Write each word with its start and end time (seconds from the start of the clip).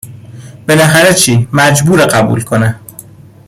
بالاخره 0.67 1.13
چی 1.13 1.47
مجبوره 1.53 2.05
قبول 2.05 2.41
کنه 2.41 2.79